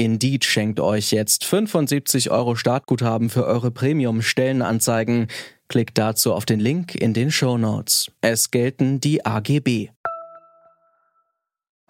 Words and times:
Indeed 0.00 0.46
schenkt 0.46 0.80
euch 0.80 1.10
jetzt 1.10 1.44
75 1.44 2.30
Euro 2.30 2.54
Startguthaben 2.54 3.28
für 3.28 3.44
eure 3.44 3.70
Premium-Stellenanzeigen. 3.70 5.26
Klickt 5.68 5.98
dazu 5.98 6.32
auf 6.32 6.46
den 6.46 6.58
Link 6.58 6.94
in 6.94 7.12
den 7.12 7.30
Show 7.30 7.58
Notes. 7.58 8.10
Es 8.22 8.50
gelten 8.50 9.00
die 9.00 9.26
AGB. 9.26 9.90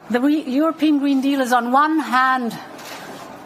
The 0.08 0.18
European 0.18 0.98
Green 0.98 1.22
Deal 1.22 1.40
is 1.40 1.52
on 1.52 1.72
one 1.72 2.02
hand 2.10 2.58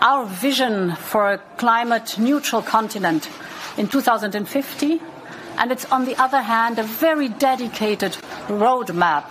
our 0.00 0.26
vision 0.40 0.96
for 0.96 1.32
a 1.32 1.38
climate 1.58 2.18
neutral 2.18 2.62
continent 2.62 3.28
in 3.76 3.90
2050 3.90 4.98
and 5.58 5.70
it's 5.70 5.84
on 5.92 6.06
the 6.06 6.16
other 6.16 6.40
hand 6.40 6.78
a 6.78 6.84
very 6.84 7.28
dedicated 7.28 8.16
roadmap 8.48 9.24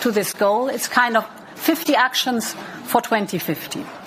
to 0.00 0.10
this 0.10 0.36
goal. 0.36 0.68
It's 0.68 0.88
kind 0.88 1.16
of 1.16 1.24
50 1.54 1.94
actions 1.94 2.56
for 2.86 3.00
2050. 3.00 3.99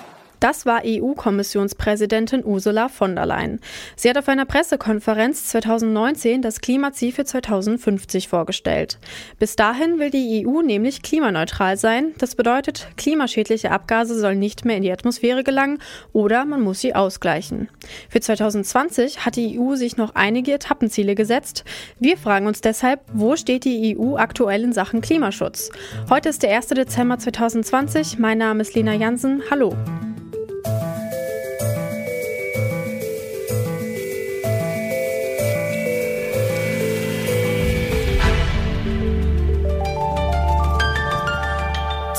Das 0.44 0.66
war 0.66 0.82
EU-Kommissionspräsidentin 0.84 2.44
Ursula 2.44 2.90
von 2.90 3.14
der 3.16 3.24
Leyen. 3.24 3.60
Sie 3.96 4.10
hat 4.10 4.18
auf 4.18 4.28
einer 4.28 4.44
Pressekonferenz 4.44 5.46
2019 5.46 6.42
das 6.42 6.60
Klimaziel 6.60 7.12
für 7.12 7.24
2050 7.24 8.28
vorgestellt. 8.28 8.98
Bis 9.38 9.56
dahin 9.56 9.98
will 9.98 10.10
die 10.10 10.46
EU 10.46 10.60
nämlich 10.60 11.00
klimaneutral 11.00 11.78
sein. 11.78 12.12
Das 12.18 12.34
bedeutet, 12.34 12.88
klimaschädliche 12.98 13.70
Abgase 13.70 14.20
sollen 14.20 14.38
nicht 14.38 14.66
mehr 14.66 14.76
in 14.76 14.82
die 14.82 14.92
Atmosphäre 14.92 15.44
gelangen 15.44 15.78
oder 16.12 16.44
man 16.44 16.60
muss 16.60 16.80
sie 16.80 16.94
ausgleichen. 16.94 17.70
Für 18.10 18.20
2020 18.20 19.24
hat 19.24 19.36
die 19.36 19.58
EU 19.58 19.76
sich 19.76 19.96
noch 19.96 20.14
einige 20.14 20.52
Etappenziele 20.52 21.14
gesetzt. 21.14 21.64
Wir 21.98 22.18
fragen 22.18 22.46
uns 22.46 22.60
deshalb, 22.60 23.00
wo 23.14 23.36
steht 23.36 23.64
die 23.64 23.96
EU 23.98 24.16
aktuell 24.16 24.64
in 24.64 24.74
Sachen 24.74 25.00
Klimaschutz? 25.00 25.70
Heute 26.10 26.28
ist 26.28 26.42
der 26.42 26.54
1. 26.54 26.66
Dezember 26.66 27.18
2020. 27.18 28.18
Mein 28.18 28.36
Name 28.36 28.60
ist 28.60 28.74
Lena 28.74 28.92
Jansen. 28.92 29.42
Hallo. 29.50 29.74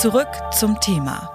Zurück 0.06 0.30
zum 0.52 0.80
Thema. 0.82 1.32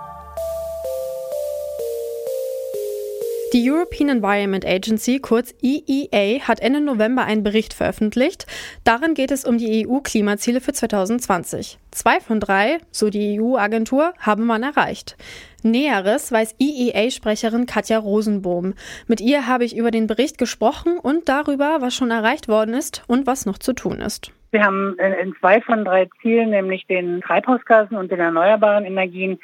Die 3.52 3.68
European 3.68 4.08
Environment 4.08 4.64
Agency, 4.64 5.18
kurz 5.18 5.52
EEA, 5.60 6.42
hat 6.46 6.60
Ende 6.60 6.80
November 6.80 7.24
einen 7.24 7.42
Bericht 7.42 7.74
veröffentlicht. 7.74 8.46
Darin 8.84 9.14
geht 9.14 9.32
es 9.32 9.44
um 9.44 9.58
die 9.58 9.88
EU-Klimaziele 9.88 10.60
für 10.60 10.72
2020. 10.72 11.80
Zwei 11.90 12.20
von 12.20 12.38
drei, 12.38 12.78
so 12.92 13.10
die 13.10 13.40
EU-Agentur, 13.40 14.14
habe 14.20 14.42
man 14.42 14.62
erreicht. 14.62 15.16
Näheres 15.64 16.30
weiß 16.30 16.54
EEA-Sprecherin 16.60 17.66
Katja 17.66 17.98
Rosenbohm. 17.98 18.74
Mit 19.08 19.20
ihr 19.20 19.48
habe 19.48 19.64
ich 19.64 19.76
über 19.76 19.90
den 19.90 20.06
Bericht 20.06 20.38
gesprochen 20.38 20.96
und 20.96 21.28
darüber, 21.28 21.78
was 21.80 21.92
schon 21.92 22.12
erreicht 22.12 22.46
worden 22.46 22.76
ist 22.76 23.02
und 23.08 23.26
was 23.26 23.46
noch 23.46 23.58
zu 23.58 23.72
tun 23.72 24.00
ist. 24.00 24.30
Wir 24.50 24.64
haben 24.64 24.96
in 24.98 25.34
zwei 25.38 25.60
von 25.60 25.84
drei 25.84 26.08
Zielen, 26.20 26.50
nämlich 26.50 26.86
den 26.86 27.20
Treibhausgasen 27.20 27.96
und 27.96 28.10
den 28.10 28.20
erneuerbaren 28.20 28.84
Energien, 28.84 29.38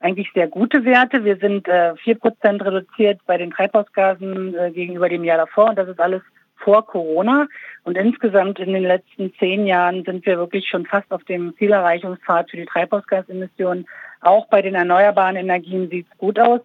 eigentlich 0.00 0.30
sehr 0.32 0.46
gute 0.46 0.84
Werte. 0.84 1.24
Wir 1.24 1.36
sind 1.36 1.66
äh, 1.68 1.96
vier 1.96 2.14
äh, 2.14 2.18
Prozent 2.18 2.64
reduziert 2.64 3.20
bei 3.26 3.36
den 3.36 3.50
Treibhausgasen 3.50 4.54
äh, 4.54 4.70
gegenüber 4.70 5.08
dem 5.08 5.24
Jahr 5.24 5.38
davor 5.38 5.70
und 5.70 5.76
das 5.76 5.88
ist 5.88 6.00
alles 6.00 6.22
vor 6.56 6.86
Corona. 6.86 7.48
Und 7.84 7.96
insgesamt 7.96 8.58
in 8.58 8.72
den 8.72 8.84
letzten 8.84 9.32
zehn 9.38 9.66
Jahren 9.66 10.04
sind 10.04 10.24
wir 10.26 10.38
wirklich 10.38 10.68
schon 10.68 10.86
fast 10.86 11.10
auf 11.10 11.24
dem 11.24 11.56
Zielerreichungspfad 11.56 12.50
für 12.50 12.56
die 12.56 12.66
Treibhausgasemissionen. 12.66 13.86
Auch 14.20 14.46
bei 14.48 14.62
den 14.62 14.74
erneuerbaren 14.74 15.36
Energien 15.36 15.88
sieht 15.88 16.06
es 16.10 16.18
gut 16.18 16.38
aus. 16.38 16.60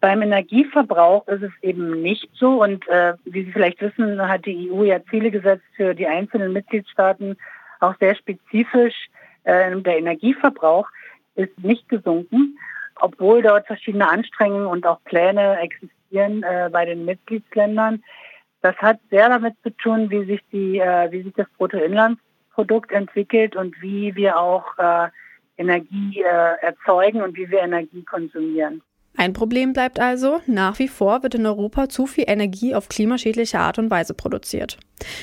Beim 0.00 0.22
Energieverbrauch 0.22 1.26
ist 1.26 1.42
es 1.42 1.52
eben 1.62 2.02
nicht 2.02 2.28
so. 2.34 2.62
Und 2.62 2.86
äh, 2.88 3.14
wie 3.24 3.44
Sie 3.44 3.52
vielleicht 3.52 3.80
wissen, 3.80 4.26
hat 4.28 4.46
die 4.46 4.70
EU 4.70 4.84
ja 4.84 5.04
Ziele 5.10 5.30
gesetzt 5.30 5.64
für 5.74 5.94
die 5.94 6.06
einzelnen 6.06 6.52
Mitgliedstaaten, 6.52 7.36
auch 7.80 7.94
sehr 7.98 8.14
spezifisch. 8.14 9.08
Äh, 9.44 9.74
der 9.80 9.98
Energieverbrauch 9.98 10.88
ist 11.34 11.58
nicht 11.58 11.88
gesunken, 11.88 12.58
obwohl 12.96 13.42
dort 13.42 13.66
verschiedene 13.66 14.08
Anstrengungen 14.08 14.66
und 14.66 14.86
auch 14.86 15.02
Pläne 15.04 15.58
existieren 15.58 16.42
äh, 16.42 16.68
bei 16.70 16.84
den 16.84 17.04
Mitgliedsländern. 17.04 18.02
Das 18.60 18.76
hat 18.76 18.98
sehr 19.10 19.28
damit 19.28 19.54
zu 19.62 19.70
tun, 19.70 20.10
wie 20.10 20.24
sich 20.24 20.40
die, 20.52 20.78
äh, 20.78 21.10
wie 21.10 21.22
sich 21.22 21.34
das 21.34 21.46
Bruttoinlandsprodukt 21.56 22.92
entwickelt 22.92 23.56
und 23.56 23.80
wie 23.82 24.14
wir 24.14 24.38
auch 24.38 24.78
äh, 24.78 25.08
Energie 25.56 26.22
äh, 26.22 26.56
erzeugen 26.60 27.22
und 27.22 27.36
wie 27.36 27.50
wir 27.50 27.60
Energie 27.60 28.04
konsumieren. 28.04 28.82
Ein 29.18 29.32
Problem 29.32 29.72
bleibt 29.72 29.98
also, 29.98 30.40
nach 30.46 30.78
wie 30.78 30.86
vor 30.86 31.24
wird 31.24 31.34
in 31.34 31.44
Europa 31.44 31.88
zu 31.88 32.06
viel 32.06 32.22
Energie 32.28 32.76
auf 32.76 32.88
klimaschädliche 32.88 33.58
Art 33.58 33.80
und 33.80 33.90
Weise 33.90 34.14
produziert. 34.14 34.78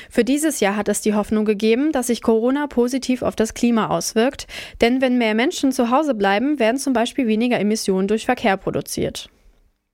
Für 0.10 0.26
dieses 0.26 0.60
Jahr 0.60 0.76
hat 0.76 0.90
es 0.90 1.00
die 1.00 1.14
Hoffnung 1.14 1.46
gegeben, 1.46 1.94
dass 1.94 2.08
sich 2.08 2.22
Corona 2.22 2.68
positiv 2.68 3.22
auf 3.22 3.38
das 3.38 3.54
Klima 3.54 3.88
auswirkt, 3.88 4.48
denn 4.82 5.00
wenn 5.00 5.18
mehr 5.18 5.34
Menschen 5.34 5.72
zu 5.72 5.92
Hause 5.92 6.14
bleiben, 6.14 6.60
werden 6.60 6.76
zum 6.76 6.92
Beispiel 6.92 7.26
weniger 7.26 7.58
Emissionen 7.58 8.10
durch 8.10 8.26
Verkehr 8.26 8.58
produziert. 8.58 9.30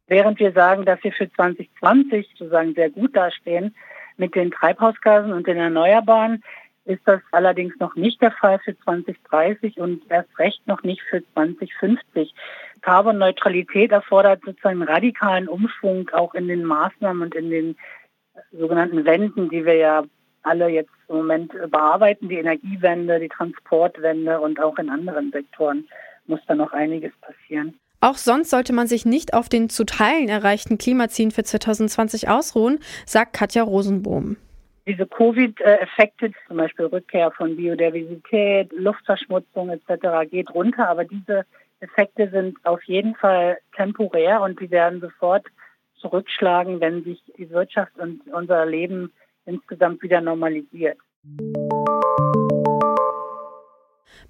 Während 0.08 0.40
wir 0.40 0.52
sagen, 0.52 0.84
dass 0.84 1.04
wir 1.04 1.12
für 1.12 1.32
2020 1.34 2.28
sozusagen 2.40 2.74
sehr 2.74 2.90
gut 2.90 3.16
dastehen 3.16 3.76
mit 4.18 4.34
den 4.34 4.50
Treibhausgasen 4.50 5.32
und 5.32 5.46
den 5.46 5.58
Erneuerbaren, 5.58 6.44
ist 6.86 7.02
das 7.06 7.22
allerdings 7.32 7.76
noch 7.80 7.96
nicht 7.96 8.22
der 8.22 8.32
Fall 8.32 8.60
für 8.60 8.78
2030 8.80 9.78
und 9.80 10.02
erst 10.10 10.38
recht 10.40 10.66
noch 10.68 10.84
nicht 10.84 11.02
für 11.04 11.24
2050. 11.34 12.34
Carbon-Neutralität 12.82 13.92
erfordert 13.92 14.42
sozusagen 14.46 14.82
radikalen 14.82 15.48
Umschwung 15.48 16.10
auch 16.10 16.34
in 16.34 16.48
den 16.48 16.64
Maßnahmen 16.64 17.22
und 17.22 17.36
in 17.36 17.50
den 17.50 17.76
sogenannten 18.52 19.06
Wenden, 19.06 19.50
die 19.50 19.66
wir 19.66 19.76
ja 19.76 20.04
alle 20.44 20.70
jetzt 20.70 20.92
im 21.08 21.18
Moment 21.18 21.54
bearbeiten, 21.70 22.30
die 22.30 22.38
Energiewende, 22.38 23.20
die 23.20 23.30
Transportwende 23.30 24.40
und 24.40 24.60
auch 24.60 24.78
in 24.80 24.90
anderen 24.90 25.32
Sektoren 25.32 25.88
muss 26.26 26.40
da 26.48 26.56
noch 26.56 26.72
einiges 26.74 27.12
passieren. 27.22 27.80
Auch 28.00 28.18
sonst 28.18 28.50
sollte 28.50 28.74
man 28.74 28.88
sich 28.88 29.06
nicht 29.06 29.36
auf 29.36 29.48
den 29.48 29.70
zu 29.70 29.86
Teilen 29.86 30.28
erreichten 30.28 30.80
Klimazielen 30.80 31.30
für 31.30 31.44
2020 31.44 32.30
ausruhen, 32.30 32.80
sagt 33.06 33.34
Katja 33.34 33.62
Rosenbohm. 33.62 34.38
Diese 34.88 35.06
Covid-Effekte, 35.06 36.32
zum 36.48 36.58
Beispiel 36.58 36.86
Rückkehr 36.86 37.32
von 37.32 37.56
Biodiversität, 37.56 38.72
Luftverschmutzung 38.74 39.70
etc., 39.70 40.30
geht 40.30 40.54
runter, 40.54 40.90
aber 40.90 41.06
diese 41.06 41.46
Effekte 41.82 42.30
sind 42.30 42.58
auf 42.66 42.84
jeden 42.84 43.16
Fall 43.16 43.60
temporär 43.76 44.42
und 44.42 44.60
die 44.60 44.72
werden 44.72 45.00
sofort 45.00 45.46
zurückschlagen, 46.00 46.80
wenn 46.82 47.04
sich 47.04 47.22
die 47.38 47.50
Wirtschaft 47.52 47.98
und 48.00 48.22
unser 48.34 48.66
Leben 48.66 49.12
insgesamt 49.46 50.02
wieder 50.02 50.20
normalisiert. 50.20 50.98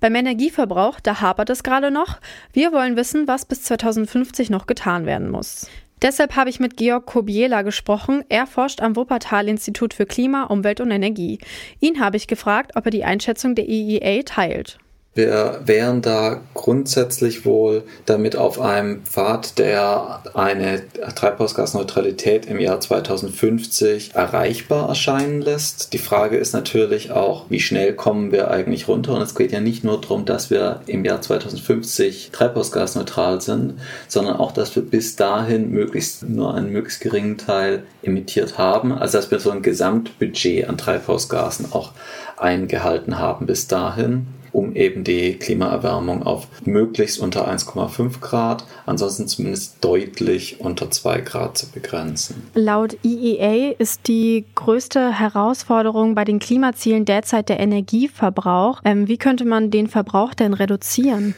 Beim 0.02 0.16
Energieverbrauch, 0.16 1.00
da 1.00 1.22
hapert 1.22 1.50
es 1.50 1.64
gerade 1.64 1.92
noch. 1.92 2.20
Wir 2.52 2.74
wollen 2.74 2.98
wissen, 2.98 3.28
was 3.28 3.46
bis 3.46 3.64
2050 3.64 4.50
noch 4.50 4.68
getan 4.68 5.06
werden 5.06 5.30
muss. 5.30 5.70
Deshalb 6.02 6.36
habe 6.36 6.50
ich 6.50 6.60
mit 6.60 6.78
Georg 6.78 7.06
Kobiela 7.06 7.62
gesprochen. 7.62 8.24
Er 8.28 8.48
forscht 8.48 8.82
am 8.82 8.96
Wuppertal-Institut 8.96 9.94
für 9.94 10.08
Klima, 10.08 10.46
Umwelt 10.46 10.82
und 10.82 10.90
Energie. 10.90 11.38
Ihn 11.80 12.00
habe 12.00 12.18
ich 12.18 12.28
gefragt, 12.28 12.72
ob 12.76 12.86
er 12.86 12.92
die 12.92 13.04
Einschätzung 13.04 13.54
der 13.54 13.70
EEA 13.70 14.24
teilt. 14.24 14.80
Wir 15.14 15.60
wären 15.66 16.02
da 16.02 16.40
grundsätzlich 16.54 17.46
wohl 17.46 17.84
damit 18.06 18.38
auf 18.38 18.62
einem 18.62 19.04
Pfad, 19.04 19.60
der 19.60 20.24
eine 20.34 20.84
Treibhausgasneutralität 21.16 22.46
im 22.46 22.62
Jahr 22.62 22.80
2050 22.80 24.16
erreichbar 24.16 24.88
erscheinen 24.88 25.42
lässt. 25.42 25.92
Die 25.92 25.98
Frage 25.98 26.38
ist 26.38 26.54
natürlich 26.54 27.12
auch, 27.12 27.48
wie 27.50 27.60
schnell 27.60 27.94
kommen 27.94 28.32
wir 28.32 28.52
eigentlich 28.52 28.88
runter? 28.88 29.14
Und 29.16 29.22
es 29.22 29.36
geht 29.36 29.52
ja 29.52 29.60
nicht 29.60 29.84
nur 29.84 30.00
darum, 30.00 30.24
dass 30.24 30.50
wir 30.50 30.80
im 30.86 31.04
Jahr 31.04 31.20
2050 31.20 32.30
treibhausgasneutral 32.32 33.42
sind, 33.42 33.82
sondern 34.08 34.38
auch, 34.38 34.54
dass 34.54 34.74
wir 34.78 34.84
bis 34.84 35.18
dahin 35.18 35.72
möglichst 35.72 36.24
nur 36.24 36.56
einen 36.56 36.72
möglichst 36.72 37.02
geringen 37.02 37.38
Teil 37.38 37.84
emittiert 38.02 38.58
haben. 38.58 38.94
Also 38.94 39.18
dass 39.18 39.30
wir 39.30 39.42
so 39.42 39.52
ein 39.52 39.62
Gesamtbudget 39.62 40.70
an 40.70 40.78
Treibhausgasen 40.78 41.74
auch 41.74 41.92
eingehalten 42.38 43.20
haben 43.20 43.46
bis 43.46 43.68
dahin. 43.68 44.28
Um 44.52 44.76
eben 44.76 45.04
die 45.04 45.34
Klimaerwärmung 45.34 46.24
auf 46.24 46.48
möglichst 46.66 47.20
unter 47.20 47.48
1,5 47.48 48.20
Grad, 48.20 48.66
ansonsten 48.86 49.28
zumindest 49.28 49.84
deutlich 49.84 50.60
unter 50.60 50.92
2 50.92 51.22
Grad 51.22 51.58
zu 51.58 51.70
begrenzen. 51.72 52.44
Laut 52.54 52.98
IEA 53.04 53.74
ist 53.78 54.08
die 54.08 54.46
größte 54.56 55.20
Herausforderung 55.20 56.16
bei 56.16 56.26
den 56.26 56.40
Klimazielen 56.40 57.06
derzeit 57.06 57.50
der 57.50 57.60
Energieverbrauch. 57.60 58.82
Ähm, 58.84 59.08
wie 59.08 59.18
könnte 59.18 59.46
man 59.46 59.72
den 59.72 59.88
Verbrauch 59.88 60.34
denn 60.34 60.54
reduzieren? 60.54 61.36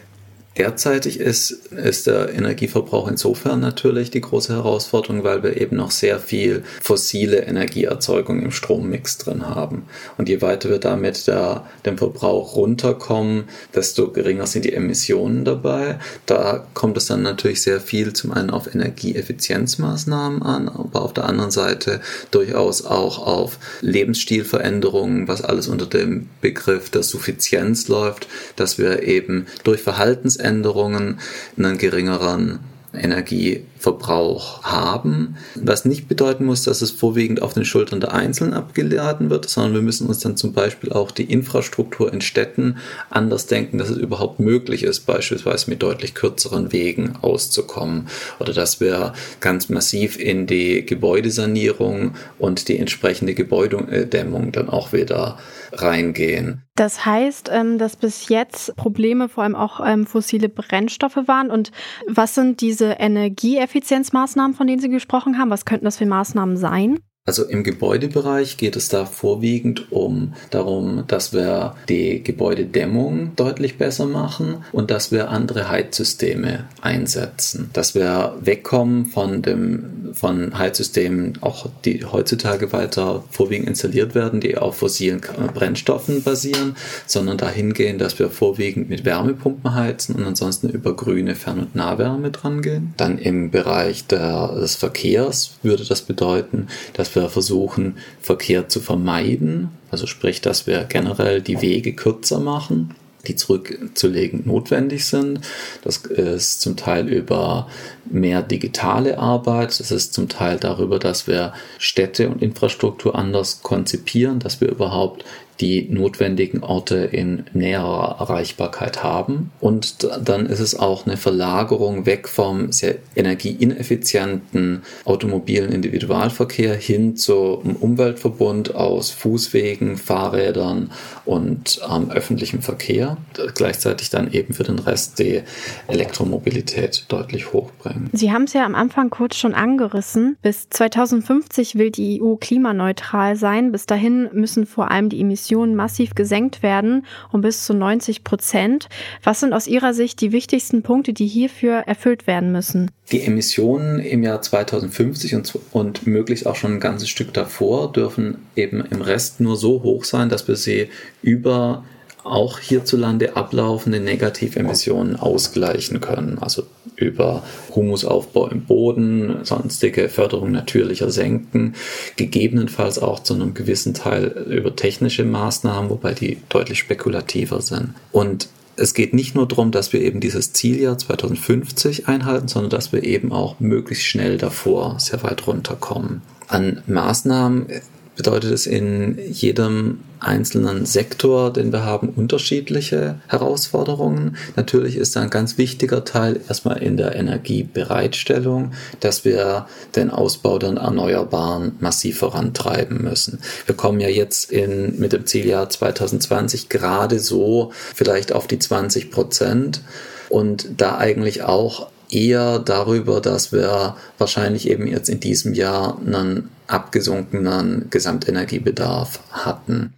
Derzeitig 0.58 1.20
ist, 1.20 1.50
ist 1.72 2.06
der 2.06 2.32
Energieverbrauch 2.32 3.08
insofern 3.08 3.60
natürlich 3.60 4.12
die 4.12 4.22
große 4.22 4.54
Herausforderung, 4.54 5.24
weil 5.24 5.42
wir 5.42 5.60
eben 5.60 5.78
noch 5.78 5.90
sehr 5.90 6.20
viel 6.20 6.64
fossile 6.80 7.38
Energieerzeugung 7.38 8.44
im 8.44 8.52
Strommix 8.52 9.18
drin 9.18 9.48
haben. 9.48 9.88
Und 10.20 10.30
je 10.30 10.44
weiter 10.44 10.70
wir 10.70 10.78
damit 10.78 11.26
der, 11.26 11.66
dem 11.88 11.98
Verbrauch 11.98 12.56
runterkommen, 12.56 13.46
desto 13.74 14.12
geringer 14.12 14.46
sind 14.46 14.66
die 14.66 14.74
Emissionen 14.74 15.44
dabei. 15.44 15.98
Da 16.28 16.68
kommt 16.76 16.98
es 16.98 17.08
dann 17.08 17.24
natürlich 17.24 17.64
sehr 17.64 17.80
viel 17.80 18.14
zum 18.14 18.32
einen 18.32 18.52
auf 18.52 18.72
Energieeffizienzmaßnahmen 18.74 20.44
an, 20.44 20.70
aber 20.70 21.02
auf 21.02 21.14
der 21.14 21.26
anderen 21.26 21.52
Seite 21.52 22.00
durchaus 22.30 22.86
auch 22.86 23.26
auf 23.26 23.58
Lebensstilveränderungen, 23.82 25.28
was 25.28 25.42
alles 25.42 25.68
unter 25.68 25.88
dem 25.88 26.30
Begriff 26.42 26.92
der 26.92 27.02
Suffizienz 27.02 27.88
läuft, 27.88 28.28
dass 28.56 28.78
wir 28.78 29.02
eben 29.02 29.48
durch 29.64 29.82
Verhaltens 29.82 30.43
Verhaltensänderungen 30.44 31.20
einen 31.58 31.78
geringeren 31.78 32.60
Energieverbrauch 32.94 34.64
haben, 34.64 35.38
was 35.56 35.86
nicht 35.86 36.08
bedeuten 36.08 36.46
muss, 36.46 36.64
dass 36.64 36.82
es 36.82 36.92
vorwiegend 36.92 37.42
auf 37.42 37.54
den 37.54 37.66
Schultern 37.66 38.00
der 38.00 38.14
Einzelnen 38.14 38.54
abgeladen 38.54 39.30
wird, 39.30 39.50
sondern 39.50 39.74
wir 39.74 39.82
müssen 39.82 40.08
uns 40.08 40.20
dann 40.20 40.38
zum 40.38 40.54
Beispiel 40.54 40.92
auch 40.92 41.12
die 41.12 41.32
Infrastruktur 41.32 42.12
in 42.14 42.22
Städten 42.22 42.78
anders 43.10 43.48
denken, 43.48 43.78
dass 43.78 43.90
es 43.90 43.98
überhaupt 43.98 44.40
möglich 44.40 44.84
ist, 44.84 45.02
beispielsweise 45.02 45.70
mit 45.70 45.82
deutlich 45.82 46.14
kürzeren 46.14 46.72
Wegen 46.72 47.16
auszukommen 47.22 48.08
oder 48.40 48.54
dass 48.54 48.80
wir 48.80 49.14
ganz 49.40 49.70
massiv 49.70 50.18
in 50.20 50.48
die 50.48 50.86
Gebäudesanierung 50.86 52.16
und 52.38 52.68
die 52.68 52.78
entsprechende 52.78 53.34
Gebäudedämmung 53.34 54.52
dann 54.52 54.70
auch 54.70 54.94
wieder 54.94 55.38
reingehen. 55.72 56.64
Das 56.76 57.06
heißt, 57.06 57.50
ähm, 57.54 57.78
dass 57.78 57.96
bis 57.96 58.30
jetzt 58.30 58.76
Probleme 58.76 59.30
vor 59.30 59.44
allem 59.44 59.56
auch 59.56 59.80
ähm, 59.86 60.08
fossile 60.08 60.50
Brennstoffe 60.50 61.20
waren. 61.28 61.52
Und 61.52 61.72
was 62.08 62.34
sind 62.34 62.62
diese 62.62 62.83
Energieeffizienzmaßnahmen, 62.86 64.56
von 64.56 64.68
denen 64.68 64.82
Sie 64.82 64.90
gesprochen 64.90 65.38
haben? 65.38 65.50
Was 65.50 65.66
könnten 65.66 65.86
das 65.86 65.98
für 65.98 66.06
Maßnahmen 66.06 66.58
sein? 66.58 67.00
Also 67.26 67.46
im 67.46 67.64
Gebäudebereich 67.64 68.58
geht 68.58 68.76
es 68.76 68.90
da 68.90 69.06
vorwiegend 69.06 69.94
um 69.94 70.34
darum, 70.50 71.06
dass 71.08 71.32
wir 71.32 71.76
die 71.88 72.22
Gebäudedämmung 72.22 73.34
deutlich 73.38 73.78
besser 73.78 74.08
machen 74.08 74.66
und 74.74 74.92
dass 74.92 75.14
wir 75.14 75.30
andere 75.30 75.70
Heizsysteme 75.70 76.66
einsetzen, 76.82 77.70
dass 77.72 77.96
wir 77.96 78.36
wegkommen 78.42 79.06
von 79.06 79.42
dem 79.42 80.04
von 80.14 80.58
Heizsystemen, 80.58 81.40
auch 81.42 81.68
die 81.86 82.06
heutzutage 82.06 82.72
weiter 82.72 83.24
vorwiegend 83.32 83.68
installiert 83.70 84.16
werden, 84.16 84.40
die 84.40 84.58
auf 84.58 84.78
fossilen 84.78 85.22
Brennstoffen 85.54 86.24
basieren, 86.24 86.76
sondern 87.08 87.38
dahin 87.38 87.74
gehen, 87.74 87.98
dass 87.98 88.20
wir 88.20 88.30
vorwiegend 88.30 88.90
mit 88.90 89.06
Wärmepumpen 89.06 89.74
heizen 89.74 90.16
und 90.16 90.24
ansonsten 90.24 90.70
über 90.70 90.96
grüne 90.96 91.36
Fern- 91.36 91.60
und 91.60 91.76
Nahwärme 91.76 92.32
dran 92.32 92.62
gehen. 92.62 92.94
Dann 92.98 93.18
im 93.18 93.52
Bereich 93.52 94.08
der, 94.08 94.56
des 94.56 94.76
Verkehrs 94.76 95.58
würde 95.64 95.86
das 95.86 96.02
bedeuten, 96.02 96.68
wir 97.16 97.30
versuchen, 97.30 97.98
Verkehr 98.22 98.70
zu 98.70 98.80
vermeiden. 98.80 99.70
Also 99.92 100.08
sprich, 100.08 100.42
dass 100.42 100.68
wir 100.68 100.84
generell 100.86 101.42
die 101.42 101.62
Wege 101.62 101.94
kürzer 101.94 102.40
machen 102.40 102.96
die 103.28 103.36
zurückzulegen 103.36 104.44
notwendig 104.46 105.06
sind. 105.06 105.40
Das 105.84 105.98
ist 105.98 106.62
zum 106.62 106.76
Teil 106.76 107.08
über 107.08 107.70
mehr 108.06 108.42
digitale 108.42 109.18
Arbeit. 109.18 109.80
Das 109.80 109.92
ist 109.92 110.14
zum 110.14 110.28
Teil 110.28 110.58
darüber, 110.58 111.00
dass 111.00 111.28
wir 111.28 111.54
Städte 111.78 112.30
und 112.30 112.42
Infrastruktur 112.42 113.16
anders 113.16 113.62
konzipieren, 113.64 114.40
dass 114.40 114.60
wir 114.60 114.70
überhaupt 114.70 115.24
die 115.60 115.88
notwendigen 115.90 116.64
Orte 116.64 116.96
in 116.98 117.46
näherer 117.54 118.18
Erreichbarkeit 118.20 119.04
haben. 119.04 119.52
Und 119.60 120.10
dann 120.24 120.46
ist 120.48 120.60
es 120.60 120.78
auch 120.78 121.06
eine 121.06 121.18
Verlagerung 121.18 122.06
weg 122.06 122.28
vom 122.28 122.72
sehr 122.72 122.96
energieineffizienten 123.16 124.84
automobilen 125.06 125.72
Individualverkehr 125.72 126.76
hin 126.76 127.16
zum 127.16 127.76
Umweltverbund 127.76 128.76
aus 128.76 129.12
Fußwegen, 129.12 129.98
Fahrrädern 129.98 130.92
und 131.26 131.80
ähm, 131.90 132.10
öffentlichem 132.12 132.62
Verkehr. 132.62 133.18
Gleichzeitig 133.56 134.10
dann 134.10 134.32
eben 134.32 134.54
für 134.54 134.64
den 134.64 134.80
Rest 134.80 135.20
die 135.20 135.44
Elektromobilität 135.88 137.06
deutlich 137.10 137.54
hochbringen. 137.54 138.10
Sie 138.12 138.32
haben 138.32 138.44
es 138.44 138.54
ja 138.54 138.66
am 138.66 138.76
Anfang 138.76 139.10
kurz 139.10 139.36
schon 139.36 139.54
angerissen. 139.54 140.38
Bis 140.42 140.70
2050 140.70 141.76
will 141.76 141.92
die 141.92 142.22
EU 142.22 142.36
klimaneutral 142.36 143.36
sein. 143.36 143.72
Bis 143.72 143.86
dahin 143.86 144.30
müssen 144.34 144.66
vor 144.66 144.92
allem 144.92 145.10
die 145.10 145.22
Emissionen 145.22 145.43
Emissionen 145.44 145.76
massiv 145.76 146.16
gesenkt 146.16 146.64
werden, 146.64 147.06
um 147.34 147.42
bis 147.42 147.66
zu 147.66 147.74
90 147.74 148.24
Prozent. 148.24 148.88
Was 149.24 149.42
sind 149.42 149.52
aus 149.52 149.68
Ihrer 149.68 149.94
Sicht 149.94 150.22
die 150.22 150.32
wichtigsten 150.32 150.84
Punkte, 150.84 151.12
die 151.12 151.28
hierfür 151.28 151.80
erfüllt 151.86 152.28
werden 152.28 152.54
müssen? 152.54 152.92
Die 153.12 153.24
Emissionen 153.24 154.00
im 154.00 154.24
Jahr 154.24 154.42
2050 154.42 155.36
und, 155.36 155.60
und 155.72 156.08
möglichst 156.08 156.48
auch 156.48 156.56
schon 156.56 156.76
ein 156.76 156.80
ganzes 156.80 157.10
Stück 157.10 157.34
davor 157.34 157.92
dürfen 157.92 158.38
eben 158.56 158.86
im 158.86 159.02
Rest 159.02 159.42
nur 159.42 159.58
so 159.58 159.84
hoch 159.84 160.06
sein, 160.06 160.30
dass 160.30 160.48
wir 160.48 160.56
sie 160.56 160.88
über 161.22 161.84
auch 162.24 162.60
hierzulande 162.60 163.36
ablaufende 163.36 164.00
Negativemissionen 164.00 165.18
ausgleichen 165.18 166.00
können. 166.00 166.40
Also 166.40 166.64
über 167.04 167.44
Humusaufbau 167.76 168.48
im 168.48 168.66
Boden, 168.66 169.44
sonstige 169.44 170.10
Förderung 170.10 170.52
natürlicher 170.52 171.12
Senken, 171.12 171.76
gegebenenfalls 172.16 173.00
auch 173.00 173.20
zu 173.20 173.34
einem 173.34 173.54
gewissen 173.54 173.94
Teil 173.94 174.28
über 174.50 174.76
technische 174.76 175.26
Maßnahmen, 175.26 175.90
wobei 175.90 176.14
die 176.14 176.38
deutlich 176.50 176.80
spekulativer 176.80 177.62
sind. 177.62 177.94
Und 178.12 178.50
es 178.76 178.94
geht 178.94 179.14
nicht 179.14 179.36
nur 179.36 179.48
darum, 179.48 179.72
dass 179.72 179.94
wir 179.94 180.02
eben 180.02 180.20
dieses 180.20 180.54
Zieljahr 180.54 180.98
2050 180.98 182.08
einhalten, 182.08 182.48
sondern 182.48 182.72
dass 182.72 182.92
wir 182.92 183.04
eben 183.04 183.32
auch 183.32 183.60
möglichst 183.60 184.06
schnell 184.06 184.38
davor 184.38 185.00
sehr 185.00 185.22
weit 185.24 185.46
runterkommen. 185.46 186.22
An 186.48 186.82
Maßnahmen 186.88 187.68
bedeutet 188.16 188.52
es 188.52 188.66
in 188.66 189.18
jedem 189.32 190.00
einzelnen 190.20 190.86
Sektor, 190.86 191.52
den 191.52 191.72
wir 191.72 191.84
haben, 191.84 192.10
unterschiedliche 192.10 193.20
Herausforderungen. 193.28 194.38
Natürlich 194.56 194.96
ist 194.96 195.18
ein 195.18 195.30
ganz 195.30 195.58
wichtiger 195.58 196.06
Teil 196.06 196.40
erstmal 196.48 196.82
in 196.82 196.98
der 196.98 197.16
Energiebereitstellung, 197.16 198.72
dass 199.00 199.26
wir 199.26 199.68
den 199.96 200.10
Ausbau 200.10 200.60
der 200.60 200.74
Erneuerbaren 200.74 201.74
massiv 201.80 202.20
vorantreiben 202.20 203.04
müssen. 203.04 203.40
Wir 203.66 203.76
kommen 203.76 204.00
ja 204.00 204.10
jetzt 204.10 204.52
in, 204.52 205.00
mit 205.00 205.14
dem 205.14 205.26
Zieljahr 205.26 205.70
2020 205.70 206.70
gerade 206.70 207.20
so 207.20 207.72
vielleicht 207.94 208.32
auf 208.32 208.48
die 208.48 208.60
20 208.60 209.12
Prozent 209.12 209.82
und 210.30 210.70
da 210.78 210.98
eigentlich 210.98 211.44
auch 211.44 211.88
eher 212.10 212.60
darüber, 212.60 213.22
dass 213.22 213.52
wir 213.52 213.96
wahrscheinlich 214.18 214.70
eben 214.70 214.88
jetzt 214.88 215.10
in 215.10 215.20
diesem 215.20 215.54
Jahr 215.54 215.98
einen 216.06 216.50
abgesunkenen 216.74 217.88
Gesamtenergiebedarf 217.90 219.20
hatten. 219.32 219.94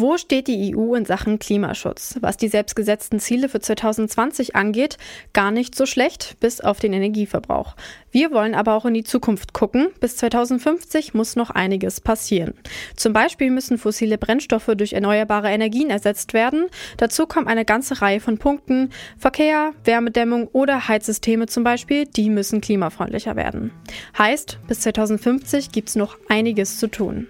Wo 0.00 0.16
steht 0.16 0.46
die 0.46 0.76
EU 0.76 0.94
in 0.94 1.06
Sachen 1.06 1.40
Klimaschutz? 1.40 2.18
Was 2.20 2.36
die 2.36 2.46
selbstgesetzten 2.46 3.18
Ziele 3.18 3.48
für 3.48 3.58
2020 3.58 4.54
angeht, 4.54 4.96
gar 5.32 5.50
nicht 5.50 5.74
so 5.74 5.86
schlecht, 5.86 6.36
bis 6.38 6.60
auf 6.60 6.78
den 6.78 6.92
Energieverbrauch. 6.92 7.74
Wir 8.12 8.30
wollen 8.30 8.54
aber 8.54 8.74
auch 8.74 8.84
in 8.84 8.94
die 8.94 9.02
Zukunft 9.02 9.54
gucken. 9.54 9.88
Bis 9.98 10.16
2050 10.18 11.14
muss 11.14 11.34
noch 11.34 11.50
einiges 11.50 12.00
passieren. 12.00 12.54
Zum 12.94 13.12
Beispiel 13.12 13.50
müssen 13.50 13.76
fossile 13.76 14.18
Brennstoffe 14.18 14.70
durch 14.76 14.92
erneuerbare 14.92 15.50
Energien 15.50 15.90
ersetzt 15.90 16.32
werden. 16.32 16.66
Dazu 16.96 17.26
kommt 17.26 17.48
eine 17.48 17.64
ganze 17.64 18.00
Reihe 18.00 18.20
von 18.20 18.38
Punkten. 18.38 18.90
Verkehr, 19.18 19.72
Wärmedämmung 19.82 20.46
oder 20.52 20.86
Heizsysteme 20.86 21.46
zum 21.46 21.64
Beispiel, 21.64 22.04
die 22.04 22.30
müssen 22.30 22.60
klimafreundlicher 22.60 23.34
werden. 23.34 23.72
Heißt, 24.16 24.60
bis 24.68 24.78
2050 24.78 25.72
gibt 25.72 25.88
es 25.88 25.96
noch 25.96 26.16
einiges 26.28 26.78
zu 26.78 26.86
tun. 26.86 27.26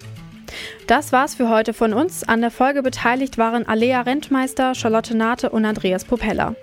Das 0.86 1.12
war's 1.12 1.34
für 1.34 1.48
heute 1.48 1.74
von 1.74 1.92
uns. 1.92 2.24
An 2.24 2.40
der 2.40 2.50
Folge 2.50 2.82
beteiligt 2.82 3.38
waren 3.38 3.66
Alea 3.66 4.02
Rentmeister, 4.02 4.74
Charlotte 4.74 5.16
Nate 5.16 5.50
und 5.50 5.64
Andreas 5.64 6.04
Popella. 6.04 6.54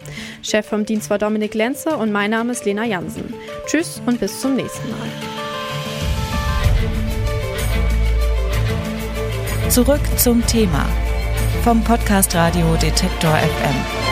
Chef 0.41 0.65
vom 0.65 0.85
Dienst 0.85 1.09
war 1.09 1.17
Dominik 1.17 1.53
Lenze 1.53 1.97
und 1.97 2.11
mein 2.11 2.31
Name 2.31 2.51
ist 2.51 2.65
Lena 2.65 2.85
Jansen. 2.85 3.33
Tschüss 3.67 4.01
und 4.05 4.19
bis 4.19 4.41
zum 4.41 4.55
nächsten 4.55 4.89
Mal. 4.89 5.09
Zurück 9.69 10.01
zum 10.17 10.45
Thema 10.45 10.85
vom 11.63 11.83
Podcast 11.83 12.35
Radio 12.35 12.75
Detektor 12.75 13.35
FM. 13.35 14.04